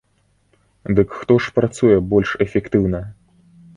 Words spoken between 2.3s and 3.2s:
эфектыўна?